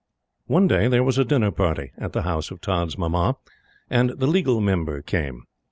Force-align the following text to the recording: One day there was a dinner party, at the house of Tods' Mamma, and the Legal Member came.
One 0.47 0.67
day 0.67 0.87
there 0.87 1.03
was 1.03 1.19
a 1.19 1.23
dinner 1.23 1.51
party, 1.51 1.91
at 1.95 2.11
the 2.11 2.23
house 2.23 2.49
of 2.49 2.59
Tods' 2.59 2.97
Mamma, 2.97 3.35
and 3.87 4.09
the 4.17 4.25
Legal 4.25 4.59
Member 4.59 5.03
came. 5.03 5.43